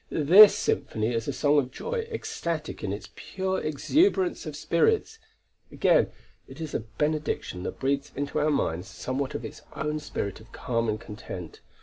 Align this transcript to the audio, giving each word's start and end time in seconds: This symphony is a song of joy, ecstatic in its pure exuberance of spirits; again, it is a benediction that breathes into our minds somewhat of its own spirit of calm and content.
This 0.09 0.55
symphony 0.55 1.13
is 1.13 1.27
a 1.27 1.31
song 1.33 1.59
of 1.59 1.69
joy, 1.69 2.07
ecstatic 2.11 2.83
in 2.83 2.91
its 2.91 3.11
pure 3.15 3.61
exuberance 3.61 4.47
of 4.47 4.55
spirits; 4.55 5.19
again, 5.71 6.07
it 6.47 6.59
is 6.59 6.73
a 6.73 6.79
benediction 6.97 7.61
that 7.61 7.77
breathes 7.79 8.11
into 8.15 8.39
our 8.39 8.49
minds 8.49 8.87
somewhat 8.87 9.35
of 9.35 9.45
its 9.45 9.61
own 9.75 9.99
spirit 9.99 10.39
of 10.41 10.51
calm 10.51 10.89
and 10.89 10.99
content. 10.99 11.59